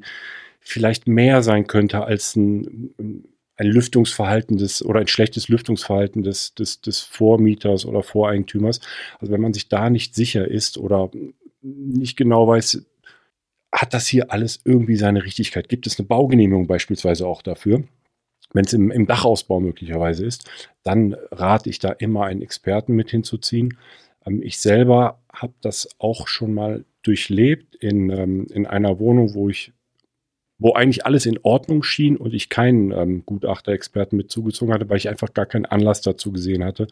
vielleicht 0.60 1.06
mehr 1.08 1.42
sein 1.42 1.66
könnte 1.66 2.04
als 2.04 2.36
ein, 2.36 3.24
ein 3.56 3.66
Lüftungsverhalten 3.66 4.56
des 4.56 4.84
oder 4.84 5.00
ein 5.00 5.08
schlechtes 5.08 5.48
Lüftungsverhalten 5.48 6.22
des, 6.22 6.54
des, 6.54 6.80
des 6.80 7.00
Vormieters 7.00 7.86
oder 7.86 8.02
Voreigentümers. 8.02 8.80
Also 9.18 9.32
wenn 9.32 9.40
man 9.40 9.52
sich 9.52 9.68
da 9.68 9.90
nicht 9.90 10.14
sicher 10.14 10.46
ist 10.46 10.78
oder 10.78 11.10
nicht 11.60 12.16
genau 12.16 12.46
weiß, 12.46 12.86
hat 13.72 13.94
das 13.94 14.06
hier 14.06 14.32
alles 14.32 14.60
irgendwie 14.64 14.96
seine 14.96 15.24
Richtigkeit? 15.24 15.68
Gibt 15.68 15.86
es 15.86 15.98
eine 15.98 16.06
Baugenehmigung 16.06 16.66
beispielsweise 16.66 17.26
auch 17.26 17.42
dafür? 17.42 17.84
Wenn 18.52 18.64
es 18.64 18.72
im, 18.72 18.90
im 18.90 19.06
Dachausbau 19.06 19.60
möglicherweise 19.60 20.24
ist, 20.24 20.48
dann 20.82 21.14
rate 21.30 21.68
ich 21.68 21.80
da 21.80 21.90
immer 21.90 22.24
einen 22.24 22.42
Experten 22.42 22.94
mit 22.94 23.10
hinzuziehen. 23.10 23.76
Ähm, 24.24 24.42
ich 24.42 24.58
selber 24.58 25.20
habe 25.32 25.54
das 25.60 25.88
auch 25.98 26.28
schon 26.28 26.54
mal 26.54 26.84
durchlebt 27.02 27.74
in, 27.76 28.10
ähm, 28.10 28.46
in 28.50 28.66
einer 28.66 28.98
Wohnung, 28.98 29.34
wo 29.34 29.48
ich 29.48 29.72
wo 30.58 30.72
eigentlich 30.72 31.06
alles 31.06 31.24
in 31.26 31.38
Ordnung 31.42 31.82
schien 31.82 32.16
und 32.16 32.34
ich 32.34 32.48
keinen 32.48 32.90
ähm, 32.90 33.22
Gutachterexperten 33.24 34.16
mit 34.16 34.30
zugezogen 34.30 34.74
hatte, 34.74 34.88
weil 34.88 34.96
ich 34.96 35.08
einfach 35.08 35.32
gar 35.32 35.46
keinen 35.46 35.66
Anlass 35.66 36.00
dazu 36.00 36.32
gesehen 36.32 36.64
hatte. 36.64 36.88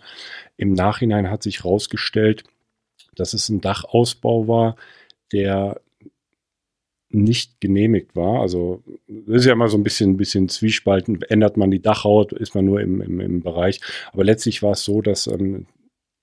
Im 0.56 0.72
Nachhinein 0.72 1.30
hat 1.30 1.42
sich 1.42 1.64
herausgestellt, 1.64 2.44
dass 3.14 3.34
es 3.34 3.48
ein 3.48 3.60
Dachausbau 3.60 4.46
war, 4.46 4.76
der 5.32 5.80
nicht 7.08 7.60
genehmigt 7.60 8.14
war. 8.14 8.40
Also 8.40 8.82
das 9.08 9.42
ist 9.42 9.46
ja 9.46 9.52
immer 9.52 9.68
so 9.68 9.76
ein 9.76 9.84
bisschen, 9.84 10.10
ein 10.10 10.16
bisschen 10.16 10.48
zwiespalten. 10.48 11.22
Ändert 11.22 11.56
man 11.56 11.70
die 11.70 11.82
Dachhaut, 11.82 12.32
ist 12.32 12.54
man 12.54 12.64
nur 12.64 12.80
im, 12.80 13.00
im, 13.00 13.20
im 13.20 13.42
Bereich. 13.42 13.80
Aber 14.12 14.24
letztlich 14.24 14.62
war 14.62 14.72
es 14.72 14.84
so, 14.84 15.02
dass 15.02 15.26
ähm, 15.26 15.66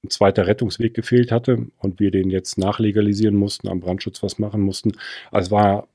ein 0.03 0.09
zweiter 0.09 0.47
Rettungsweg 0.47 0.93
gefehlt 0.93 1.31
hatte 1.31 1.67
und 1.79 1.99
wir 1.99 2.11
den 2.11 2.29
jetzt 2.29 2.57
nachlegalisieren 2.57 3.35
mussten, 3.35 3.69
am 3.69 3.79
Brandschutz 3.79 4.21
was 4.21 4.39
machen 4.39 4.61
mussten. 4.61 4.93
Also 5.31 5.47
es 5.47 5.51
war 5.51 5.87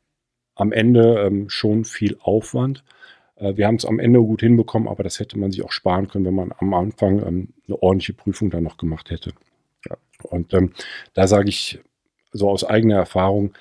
am 0.59 0.73
Ende 0.73 1.21
ähm, 1.21 1.49
schon 1.49 1.85
viel 1.85 2.19
Aufwand. 2.21 2.85
Äh, 3.37 3.57
wir 3.57 3.67
haben 3.67 3.77
es 3.77 3.85
am 3.85 3.99
Ende 3.99 4.21
gut 4.21 4.41
hinbekommen, 4.41 4.89
aber 4.89 5.03
das 5.03 5.21
hätte 5.21 5.39
man 5.39 5.51
sich 5.53 5.65
auch 5.65 5.73
sparen 5.73 6.09
können, 6.09 6.25
wenn 6.25 6.35
man 6.35 6.53
am 6.59 6.75
Anfang 6.75 7.27
ähm, 7.27 7.49
eine 7.67 7.83
ordentliche 7.83 8.13
Prüfung 8.13 8.51
dann 8.51 8.65
noch 8.65 8.77
gemacht 8.77 9.11
hätte. 9.11 9.33
Ja. 9.89 9.97
Und 10.25 10.53
ähm, 10.53 10.73
da 11.15 11.27
sage 11.27 11.49
ich 11.49 11.81
so 12.33 12.51
aus 12.51 12.65
eigener 12.65 12.97
Erfahrung, 12.97 13.55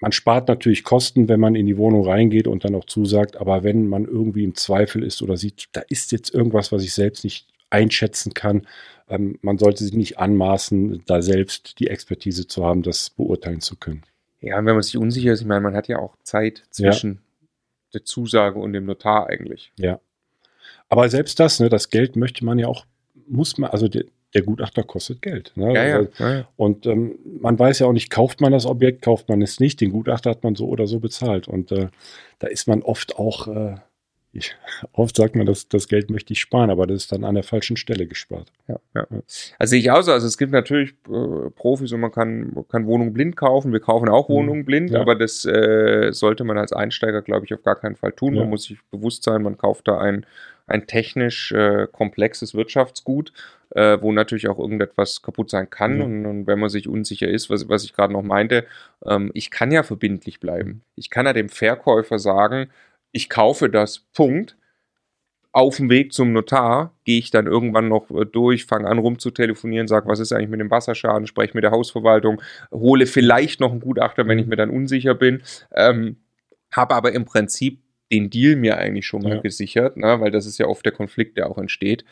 man 0.00 0.10
spart 0.10 0.48
natürlich 0.48 0.82
Kosten, 0.82 1.28
wenn 1.28 1.38
man 1.38 1.54
in 1.54 1.66
die 1.66 1.78
Wohnung 1.78 2.04
reingeht 2.04 2.48
und 2.48 2.64
dann 2.64 2.74
auch 2.74 2.86
zusagt, 2.86 3.36
aber 3.36 3.62
wenn 3.62 3.86
man 3.86 4.04
irgendwie 4.04 4.42
im 4.42 4.56
Zweifel 4.56 5.04
ist 5.04 5.22
oder 5.22 5.36
sieht, 5.36 5.68
da 5.72 5.80
ist 5.88 6.10
jetzt 6.10 6.34
irgendwas, 6.34 6.72
was 6.72 6.82
ich 6.82 6.92
selbst 6.92 7.22
nicht 7.22 7.46
einschätzen 7.70 8.34
kann, 8.34 8.66
ähm, 9.08 9.38
man 9.42 9.58
sollte 9.58 9.84
sich 9.84 9.94
nicht 9.94 10.18
anmaßen, 10.18 11.04
da 11.06 11.22
selbst 11.22 11.78
die 11.78 11.86
Expertise 11.86 12.48
zu 12.48 12.64
haben, 12.64 12.82
das 12.82 13.10
beurteilen 13.10 13.60
zu 13.60 13.76
können. 13.76 14.02
Ja, 14.42 14.58
und 14.58 14.66
wenn 14.66 14.74
man 14.74 14.82
sich 14.82 14.96
unsicher 14.96 15.32
ist, 15.32 15.40
ich 15.40 15.46
meine, 15.46 15.60
man 15.60 15.76
hat 15.76 15.88
ja 15.88 15.98
auch 15.98 16.16
Zeit 16.24 16.64
zwischen 16.70 17.12
ja. 17.12 17.48
der 17.94 18.04
Zusage 18.04 18.58
und 18.58 18.72
dem 18.72 18.84
Notar 18.84 19.28
eigentlich. 19.28 19.72
Ja. 19.78 20.00
Aber 20.88 21.08
selbst 21.08 21.40
das, 21.40 21.60
ne, 21.60 21.68
das 21.68 21.90
Geld 21.90 22.16
möchte 22.16 22.44
man 22.44 22.58
ja 22.58 22.66
auch, 22.66 22.84
muss 23.26 23.56
man, 23.56 23.70
also 23.70 23.88
der, 23.88 24.04
der 24.34 24.42
Gutachter 24.42 24.82
kostet 24.82 25.22
Geld. 25.22 25.52
Ne? 25.54 25.72
Ja, 25.74 25.84
ja, 25.84 26.06
ja, 26.18 26.34
ja. 26.34 26.48
Und 26.56 26.86
ähm, 26.86 27.18
man 27.40 27.58
weiß 27.58 27.78
ja 27.78 27.86
auch 27.86 27.92
nicht, 27.92 28.10
kauft 28.10 28.40
man 28.40 28.52
das 28.52 28.66
Objekt, 28.66 29.02
kauft 29.02 29.28
man 29.28 29.42
es 29.42 29.60
nicht. 29.60 29.80
Den 29.80 29.92
Gutachter 29.92 30.30
hat 30.30 30.42
man 30.42 30.54
so 30.54 30.66
oder 30.66 30.86
so 30.86 30.98
bezahlt. 30.98 31.48
Und 31.48 31.70
äh, 31.70 31.88
da 32.40 32.48
ist 32.48 32.66
man 32.66 32.82
oft 32.82 33.16
auch 33.16 33.46
äh, 33.46 33.76
ich, 34.34 34.56
oft 34.92 35.14
sagt 35.14 35.36
man, 35.36 35.44
dass 35.44 35.68
das 35.68 35.88
Geld 35.88 36.10
möchte 36.10 36.32
ich 36.32 36.40
sparen, 36.40 36.70
aber 36.70 36.86
das 36.86 37.02
ist 37.02 37.12
dann 37.12 37.24
an 37.24 37.34
der 37.34 37.44
falschen 37.44 37.76
Stelle 37.76 38.06
gespart. 38.06 38.50
Ja, 38.66 38.78
ja. 38.94 39.06
Also 39.58 39.70
sehe 39.70 39.80
ich 39.80 39.90
auch 39.90 40.00
so. 40.00 40.10
Also 40.10 40.26
es 40.26 40.38
gibt 40.38 40.52
natürlich 40.52 40.94
äh, 41.06 41.50
Profis 41.50 41.92
und 41.92 42.00
man 42.00 42.12
kann, 42.12 42.64
kann 42.70 42.86
Wohnungen 42.86 43.12
blind 43.12 43.36
kaufen. 43.36 43.72
Wir 43.72 43.80
kaufen 43.80 44.08
auch 44.08 44.30
mhm. 44.30 44.34
Wohnungen 44.34 44.64
blind, 44.64 44.90
ja. 44.90 45.00
aber 45.00 45.16
das 45.16 45.44
äh, 45.44 46.12
sollte 46.12 46.44
man 46.44 46.56
als 46.56 46.72
Einsteiger, 46.72 47.20
glaube 47.20 47.44
ich, 47.44 47.52
auf 47.52 47.62
gar 47.62 47.76
keinen 47.76 47.94
Fall 47.94 48.12
tun. 48.12 48.34
Ja. 48.34 48.40
Man 48.40 48.50
muss 48.50 48.64
sich 48.64 48.78
bewusst 48.90 49.22
sein, 49.22 49.42
man 49.42 49.58
kauft 49.58 49.86
da 49.86 49.98
ein, 49.98 50.24
ein 50.66 50.86
technisch 50.86 51.52
äh, 51.52 51.86
komplexes 51.92 52.54
Wirtschaftsgut, 52.54 53.34
äh, 53.74 53.98
wo 54.00 54.12
natürlich 54.12 54.48
auch 54.48 54.58
irgendetwas 54.58 55.20
kaputt 55.20 55.50
sein 55.50 55.68
kann. 55.68 55.98
Ja. 55.98 56.04
Und, 56.04 56.24
und, 56.24 56.46
wenn 56.46 56.58
man 56.58 56.70
sich 56.70 56.88
unsicher 56.88 57.28
ist, 57.28 57.50
was, 57.50 57.68
was 57.68 57.84
ich 57.84 57.92
gerade 57.92 58.14
noch 58.14 58.22
meinte, 58.22 58.64
ähm, 59.04 59.30
ich 59.34 59.50
kann 59.50 59.70
ja 59.72 59.82
verbindlich 59.82 60.40
bleiben. 60.40 60.82
Ich 60.96 61.10
kann 61.10 61.26
ja 61.26 61.34
dem 61.34 61.50
Verkäufer 61.50 62.18
sagen, 62.18 62.70
ich 63.12 63.28
kaufe 63.28 63.68
das, 63.68 64.00
Punkt. 64.14 64.56
Auf 65.54 65.76
dem 65.76 65.90
Weg 65.90 66.14
zum 66.14 66.32
Notar 66.32 66.94
gehe 67.04 67.18
ich 67.18 67.30
dann 67.30 67.46
irgendwann 67.46 67.88
noch 67.88 68.10
äh, 68.10 68.24
durch, 68.24 68.64
fange 68.64 68.88
an 68.88 68.98
rumzutelefonieren, 68.98 69.86
sage, 69.86 70.08
was 70.08 70.18
ist 70.18 70.32
eigentlich 70.32 70.48
mit 70.48 70.60
dem 70.60 70.70
Wasserschaden, 70.70 71.26
spreche 71.26 71.54
mit 71.54 71.62
der 71.62 71.72
Hausverwaltung, 71.72 72.40
hole 72.70 73.06
vielleicht 73.06 73.60
noch 73.60 73.70
einen 73.70 73.80
Gutachter, 73.80 74.26
wenn 74.26 74.38
ich 74.38 74.46
mir 74.46 74.56
dann 74.56 74.70
unsicher 74.70 75.14
bin, 75.14 75.42
ähm, 75.74 76.16
habe 76.70 76.94
aber 76.94 77.12
im 77.12 77.26
Prinzip 77.26 77.80
den 78.10 78.30
Deal 78.30 78.56
mir 78.56 78.78
eigentlich 78.78 79.06
schon 79.06 79.22
mal 79.22 79.36
ja. 79.36 79.40
gesichert, 79.40 79.98
ne, 79.98 80.20
weil 80.20 80.30
das 80.30 80.46
ist 80.46 80.56
ja 80.56 80.66
oft 80.66 80.84
der 80.86 80.92
Konflikt, 80.92 81.36
der 81.36 81.50
auch 81.50 81.58
entsteht. 81.58 82.04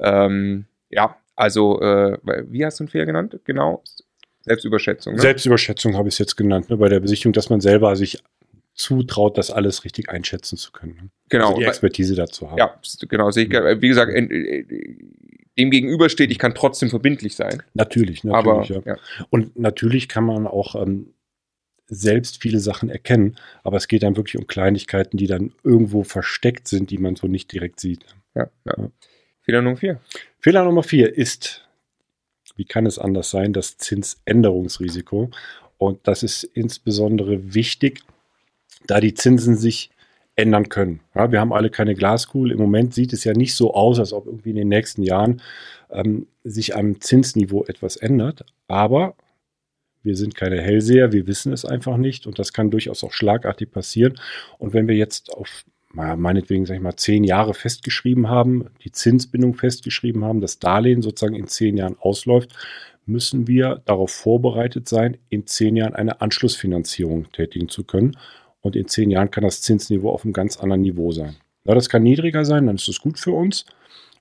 Ähm, 0.00 0.66
ja, 0.90 1.16
also, 1.36 1.80
äh, 1.80 2.18
wie 2.48 2.64
hast 2.64 2.80
du 2.80 2.84
einen 2.84 2.88
Fehler 2.88 3.06
genannt? 3.06 3.38
Genau, 3.44 3.84
Selbstüberschätzung. 4.40 5.14
Ne? 5.14 5.20
Selbstüberschätzung 5.20 5.96
habe 5.96 6.08
ich 6.08 6.14
es 6.14 6.18
jetzt 6.18 6.36
genannt, 6.36 6.68
ne, 6.68 6.76
bei 6.76 6.88
der 6.88 6.98
Besichtigung, 6.98 7.32
dass 7.32 7.48
man 7.48 7.60
selber 7.60 7.94
sich 7.94 8.22
zutraut, 8.78 9.36
das 9.36 9.50
alles 9.50 9.84
richtig 9.84 10.08
einschätzen 10.08 10.56
zu 10.56 10.72
können. 10.72 10.94
Ne? 10.94 11.10
Genau. 11.28 11.48
Also 11.48 11.58
die 11.58 11.64
Expertise 11.66 12.14
dazu 12.14 12.50
haben. 12.50 12.58
Ja, 12.58 12.80
genau. 13.08 13.28
Wie 13.28 13.88
gesagt, 13.88 14.12
äh, 14.14 14.64
dem 15.58 15.70
gegenüber 15.70 16.08
steht, 16.08 16.30
ich 16.30 16.38
kann 16.38 16.54
trotzdem 16.54 16.88
verbindlich 16.88 17.34
sein. 17.34 17.62
Natürlich, 17.74 18.22
natürlich. 18.22 18.76
Aber, 18.76 18.86
ja. 18.86 18.94
ja. 18.94 18.96
Und 19.30 19.58
natürlich 19.58 20.08
kann 20.08 20.24
man 20.24 20.46
auch 20.46 20.76
ähm, 20.80 21.12
selbst 21.88 22.40
viele 22.40 22.60
Sachen 22.60 22.88
erkennen, 22.88 23.36
aber 23.64 23.76
es 23.78 23.88
geht 23.88 24.04
dann 24.04 24.16
wirklich 24.16 24.38
um 24.38 24.46
Kleinigkeiten, 24.46 25.16
die 25.16 25.26
dann 25.26 25.52
irgendwo 25.64 26.04
versteckt 26.04 26.68
sind, 26.68 26.90
die 26.90 26.98
man 26.98 27.16
so 27.16 27.26
nicht 27.26 27.52
direkt 27.52 27.80
sieht. 27.80 28.04
Ja, 28.34 28.48
ja. 28.64 28.90
Fehler 29.40 29.62
Nummer 29.62 29.76
vier. 29.76 30.00
Fehler 30.38 30.64
Nummer 30.64 30.84
vier 30.84 31.16
ist, 31.16 31.66
wie 32.54 32.64
kann 32.64 32.86
es 32.86 32.98
anders 32.98 33.30
sein, 33.30 33.52
das 33.52 33.76
Zinsänderungsrisiko. 33.78 35.30
Und 35.78 36.06
das 36.06 36.22
ist 36.22 36.44
insbesondere 36.44 37.54
wichtig, 37.54 38.02
da 38.86 39.00
die 39.00 39.14
Zinsen 39.14 39.56
sich 39.56 39.90
ändern 40.36 40.68
können. 40.68 41.00
Ja, 41.14 41.32
wir 41.32 41.40
haben 41.40 41.52
alle 41.52 41.68
keine 41.68 41.94
Glaskugel. 41.94 42.52
Im 42.52 42.58
Moment 42.58 42.94
sieht 42.94 43.12
es 43.12 43.24
ja 43.24 43.32
nicht 43.32 43.54
so 43.54 43.74
aus, 43.74 43.98
als 43.98 44.12
ob 44.12 44.26
irgendwie 44.26 44.50
in 44.50 44.56
den 44.56 44.68
nächsten 44.68 45.02
Jahren 45.02 45.42
ähm, 45.90 46.28
sich 46.44 46.76
am 46.76 47.00
Zinsniveau 47.00 47.64
etwas 47.64 47.96
ändert. 47.96 48.44
Aber 48.68 49.16
wir 50.02 50.16
sind 50.16 50.36
keine 50.36 50.60
Hellseher, 50.60 51.12
wir 51.12 51.26
wissen 51.26 51.52
es 51.52 51.64
einfach 51.64 51.96
nicht 51.96 52.26
und 52.26 52.38
das 52.38 52.52
kann 52.52 52.70
durchaus 52.70 53.02
auch 53.02 53.12
schlagartig 53.12 53.72
passieren. 53.72 54.18
Und 54.58 54.72
wenn 54.72 54.86
wir 54.86 54.94
jetzt 54.94 55.32
auf 55.32 55.64
meinetwegen, 55.92 56.66
sag 56.66 56.76
ich 56.76 56.82
mal, 56.82 56.96
zehn 56.96 57.24
Jahre 57.24 57.54
festgeschrieben 57.54 58.28
haben, 58.28 58.66
die 58.84 58.92
Zinsbindung 58.92 59.54
festgeschrieben 59.54 60.24
haben, 60.24 60.40
das 60.40 60.58
Darlehen 60.58 61.02
sozusagen 61.02 61.34
in 61.34 61.48
zehn 61.48 61.76
Jahren 61.76 61.96
ausläuft, 61.98 62.54
müssen 63.06 63.48
wir 63.48 63.82
darauf 63.86 64.10
vorbereitet 64.10 64.88
sein, 64.88 65.16
in 65.30 65.46
zehn 65.46 65.76
Jahren 65.76 65.94
eine 65.94 66.20
Anschlussfinanzierung 66.20 67.32
tätigen 67.32 67.68
zu 67.68 67.84
können. 67.84 68.16
Und 68.68 68.76
in 68.76 68.86
zehn 68.86 69.10
Jahren 69.10 69.30
kann 69.30 69.44
das 69.44 69.62
Zinsniveau 69.62 70.10
auf 70.10 70.24
einem 70.24 70.34
ganz 70.34 70.58
anderen 70.58 70.82
Niveau 70.82 71.10
sein. 71.10 71.36
Ja, 71.64 71.74
das 71.74 71.88
kann 71.88 72.02
niedriger 72.02 72.44
sein, 72.44 72.66
dann 72.66 72.76
ist 72.76 72.86
das 72.86 73.00
gut 73.00 73.18
für 73.18 73.32
uns, 73.32 73.64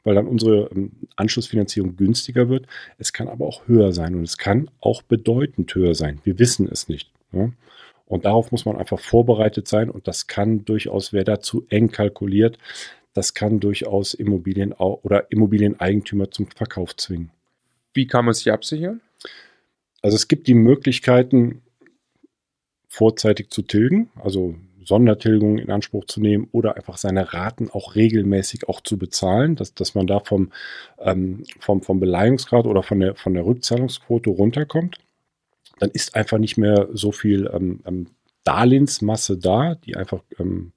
weil 0.05 0.15
dann 0.15 0.25
unsere 0.25 0.69
ähm, 0.73 0.91
Anschlussfinanzierung 1.17 1.97
günstiger 1.97 2.47
wird. 2.47 2.65
Es 2.97 3.11
kann 3.11 3.27
aber 3.27 3.45
auch 3.45 3.67
höher 3.67 3.91
sein 3.91 4.15
und 4.15 4.23
es 4.23 4.37
kann 4.37 4.69
auch 4.79 5.01
bedeutend 5.01 5.75
höher 5.75 5.95
sein. 5.95 6.21
Wir 6.23 6.39
wissen 6.39 6.69
es 6.71 6.87
nicht. 6.87 7.11
Ja? 7.33 7.51
Und 8.05 8.23
darauf 8.23 8.53
muss 8.53 8.63
man 8.63 8.77
einfach 8.77 9.01
vorbereitet 9.01 9.67
sein 9.67 9.89
und 9.89 10.07
das 10.07 10.27
kann 10.27 10.63
durchaus, 10.63 11.11
wer 11.11 11.25
dazu 11.25 11.65
eng 11.69 11.91
kalkuliert, 11.91 12.57
das 13.13 13.33
kann 13.33 13.59
durchaus 13.59 14.13
Immobilien 14.13 14.71
oder 14.71 15.29
Immobilieneigentümer 15.29 16.31
zum 16.31 16.47
Verkauf 16.47 16.95
zwingen. 16.95 17.31
Wie 17.93 18.07
kann 18.07 18.23
man 18.23 18.33
sich 18.33 18.49
absichern? 18.49 19.01
Also 20.01 20.15
es 20.15 20.29
gibt 20.29 20.47
die 20.47 20.53
Möglichkeiten, 20.53 21.63
vorzeitig 22.97 23.51
zu 23.51 23.61
tilgen, 23.61 24.09
also 24.15 24.55
Sondertilgungen 24.83 25.59
in 25.59 25.69
Anspruch 25.69 26.05
zu 26.05 26.19
nehmen 26.19 26.47
oder 26.51 26.77
einfach 26.77 26.97
seine 26.97 27.31
Raten 27.31 27.69
auch 27.69 27.93
regelmäßig 27.93 28.67
auch 28.67 28.81
zu 28.81 28.97
bezahlen, 28.97 29.55
dass, 29.55 29.75
dass 29.75 29.93
man 29.93 30.07
da 30.07 30.19
vom, 30.19 30.51
ähm, 30.99 31.43
vom, 31.59 31.83
vom 31.83 31.99
Beleihungsgrad 31.99 32.65
oder 32.65 32.81
von 32.81 32.99
der, 32.99 33.15
von 33.15 33.35
der 33.35 33.45
Rückzahlungsquote 33.45 34.31
runterkommt. 34.31 34.97
Dann 35.79 35.91
ist 35.91 36.15
einfach 36.15 36.39
nicht 36.39 36.57
mehr 36.57 36.87
so 36.93 37.11
viel 37.11 37.47
ähm, 37.53 37.81
ähm, 37.85 38.07
Darlehensmasse 38.43 39.37
da, 39.37 39.75
die 39.75 39.95
einfach 39.95 40.23
ähm, 40.39 40.71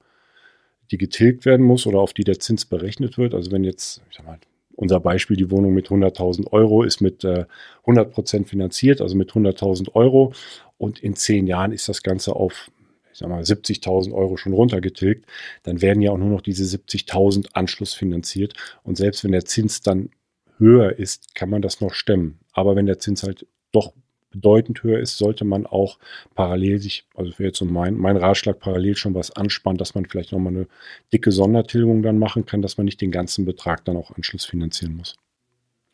die 0.91 0.97
getilgt 0.97 1.45
werden 1.45 1.65
muss 1.65 1.87
oder 1.87 1.99
auf 1.99 2.13
die 2.13 2.25
der 2.25 2.39
Zins 2.39 2.65
berechnet 2.65 3.17
wird. 3.17 3.33
Also 3.33 3.51
wenn 3.51 3.63
jetzt, 3.63 4.03
ich 4.11 4.17
sag 4.17 4.27
mal, 4.27 4.37
unser 4.81 4.99
Beispiel, 4.99 5.37
die 5.37 5.51
Wohnung 5.51 5.73
mit 5.75 5.89
100.000 5.89 6.51
Euro 6.51 6.81
ist 6.81 7.01
mit 7.01 7.23
äh, 7.23 7.45
100% 7.85 8.47
finanziert, 8.47 8.99
also 8.99 9.15
mit 9.15 9.31
100.000 9.31 9.93
Euro. 9.93 10.33
Und 10.79 10.97
in 10.99 11.15
zehn 11.15 11.45
Jahren 11.45 11.71
ist 11.71 11.87
das 11.87 12.01
Ganze 12.01 12.35
auf, 12.35 12.71
ich 13.13 13.19
sag 13.19 13.29
mal, 13.29 13.43
70.000 13.43 14.11
Euro 14.11 14.37
schon 14.37 14.53
runtergetilgt. 14.53 15.27
Dann 15.61 15.83
werden 15.83 16.01
ja 16.01 16.11
auch 16.11 16.17
nur 16.17 16.29
noch 16.29 16.41
diese 16.41 16.63
70.000 16.63 17.49
Anschluss 17.53 17.93
finanziert. 17.93 18.55
Und 18.81 18.97
selbst 18.97 19.23
wenn 19.23 19.33
der 19.33 19.45
Zins 19.45 19.81
dann 19.81 20.09
höher 20.57 20.97
ist, 20.97 21.35
kann 21.35 21.51
man 21.51 21.61
das 21.61 21.79
noch 21.79 21.93
stemmen. 21.93 22.39
Aber 22.51 22.75
wenn 22.75 22.87
der 22.87 22.97
Zins 22.97 23.21
halt 23.21 23.45
doch 23.71 23.93
bedeutend 24.31 24.83
höher 24.83 24.99
ist, 24.99 25.17
sollte 25.17 25.45
man 25.45 25.65
auch 25.65 25.99
parallel 26.35 26.79
sich, 26.79 27.05
also 27.15 27.31
wäre 27.37 27.49
jetzt 27.49 27.59
so 27.59 27.65
mein, 27.65 27.95
mein 27.95 28.17
Ratschlag, 28.17 28.59
parallel 28.59 28.95
schon 28.95 29.13
was 29.13 29.31
anspannen, 29.31 29.77
dass 29.77 29.95
man 29.95 30.05
vielleicht 30.05 30.31
nochmal 30.31 30.53
eine 30.53 30.67
dicke 31.13 31.31
Sondertilgung 31.31 32.01
dann 32.01 32.17
machen 32.17 32.45
kann, 32.45 32.61
dass 32.61 32.77
man 32.77 32.85
nicht 32.85 33.01
den 33.01 33.11
ganzen 33.11 33.45
Betrag 33.45 33.85
dann 33.85 33.97
auch 33.97 34.15
Anschluss 34.15 34.45
finanzieren 34.45 34.95
muss. 34.95 35.15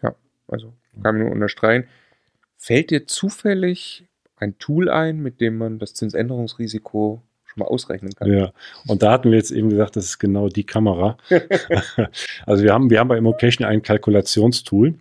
Ja, 0.01 0.15
also 0.48 0.74
kann 1.03 1.15
man 1.15 1.25
nur 1.25 1.32
unterstreichen. 1.32 1.88
Fällt 2.56 2.91
dir 2.91 3.06
zufällig 3.06 4.06
ein 4.36 4.58
Tool 4.58 4.89
ein, 4.89 5.22
mit 5.22 5.41
dem 5.41 5.58
man 5.58 5.79
das 5.79 5.94
Zinsänderungsrisiko 5.94 7.22
schon 7.46 7.60
mal 7.60 7.65
ausrechnen 7.65 8.13
kann? 8.13 8.32
Ja, 8.32 8.53
und 8.88 9.01
da 9.03 9.12
hatten 9.12 9.32
wir 9.32 9.38
jetzt 9.38 9.51
eben 9.51 9.70
gesagt, 9.70 9.96
das 9.96 10.06
ist 10.06 10.20
genau 10.20 10.50
die 10.50 10.63
Kamera. 10.63 11.17
also 12.46 12.63
wir 12.63 12.74
haben, 12.74 12.89
wir 12.89 13.00
haben 13.00 13.08
bei 13.08 13.17
Immocation 13.17 13.67
ein 13.67 13.82
Kalkulationstool 13.82 14.96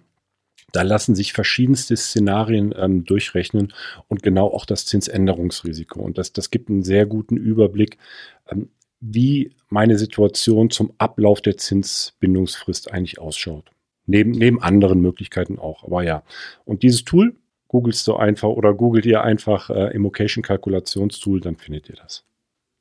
da 0.72 0.82
lassen 0.82 1.14
sich 1.14 1.32
verschiedenste 1.32 1.96
Szenarien 1.96 2.74
ähm, 2.76 3.04
durchrechnen 3.04 3.72
und 4.08 4.22
genau 4.22 4.48
auch 4.48 4.66
das 4.66 4.86
Zinsänderungsrisiko. 4.86 6.00
Und 6.00 6.18
das, 6.18 6.32
das 6.32 6.50
gibt 6.50 6.68
einen 6.68 6.82
sehr 6.82 7.06
guten 7.06 7.36
Überblick, 7.36 7.98
ähm, 8.50 8.70
wie 9.00 9.54
meine 9.68 9.98
Situation 9.98 10.70
zum 10.70 10.92
Ablauf 10.98 11.40
der 11.40 11.56
Zinsbindungsfrist 11.56 12.92
eigentlich 12.92 13.18
ausschaut. 13.18 13.70
Neben, 14.06 14.32
neben 14.32 14.62
anderen 14.62 15.00
Möglichkeiten 15.00 15.58
auch. 15.58 15.84
Aber 15.84 16.02
ja. 16.02 16.22
Und 16.64 16.82
dieses 16.82 17.04
Tool 17.04 17.36
googelst 17.68 18.06
du 18.06 18.16
einfach 18.16 18.48
oder 18.48 18.72
googelt 18.74 19.06
ihr 19.06 19.22
einfach 19.22 19.70
äh, 19.70 19.94
Immocation 19.94 20.42
Kalkulationstool, 20.42 21.40
dann 21.40 21.56
findet 21.56 21.88
ihr 21.88 21.96
das. 21.96 22.24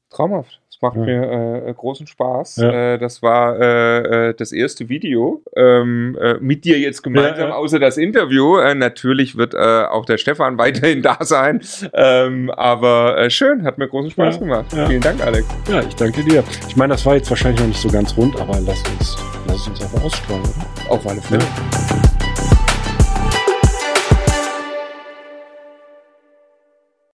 Traumhaft. 0.09 0.61
Es 0.75 0.81
macht 0.81 0.97
ja. 0.97 1.03
mir 1.03 1.67
äh, 1.67 1.73
großen 1.73 2.05
Spaß. 2.05 2.57
Ja. 2.57 2.95
Äh, 2.95 2.97
das 2.97 3.23
war 3.23 3.57
äh, 3.57 4.29
äh 4.29 4.33
das 4.33 4.51
erste 4.51 4.89
Video 4.89 5.41
ähm, 5.55 6.17
äh, 6.21 6.33
mit 6.41 6.65
dir 6.65 6.77
jetzt 6.77 7.01
gemeinsam, 7.01 7.49
ja, 7.49 7.55
außer 7.55 7.79
das 7.79 7.95
Interview. 7.97 8.57
Äh, 8.57 8.75
natürlich 8.75 9.37
wird 9.37 9.55
auch 9.55 10.05
der 10.05 10.17
Stefan 10.17 10.57
weiterhin 10.57 11.01
da 11.01 11.17
sein. 11.21 11.61
Ähm, 11.93 12.49
aber 12.51 13.29
schön, 13.29 13.63
hat 13.63 13.77
mir 13.77 13.87
großen 13.87 14.11
Spaß 14.11 14.39
gemacht. 14.39 14.65
Vielen 14.87 15.01
Dank, 15.01 15.25
Alex. 15.25 15.47
Ja, 15.69 15.79
ich 15.79 15.95
danke 15.95 16.23
dir. 16.23 16.43
Ich 16.67 16.75
meine, 16.75 16.93
das 16.93 17.05
war 17.05 17.15
jetzt 17.15 17.29
wahrscheinlich 17.29 17.61
noch 17.61 17.67
nicht 17.67 17.79
so 17.79 17.89
ganz 17.89 18.15
rund, 18.17 18.39
aber 18.39 18.59
lass 18.59 18.83
uns, 18.89 19.17
lass 19.47 19.67
uns 19.67 19.81
einfach 19.81 20.03
ausstrahlen. 20.03 20.43
Auf 20.89 21.07
alle 21.07 21.21
Fälle. 21.21 21.45